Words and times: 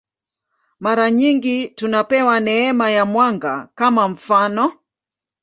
Mara 0.79 1.11
nyingi 1.11 1.67
tunapewa 1.69 2.39
neema 2.39 2.87
ya 2.91 3.03
mwanga, 3.05 3.53
kwa 3.77 3.91
mfanof. 4.09 4.73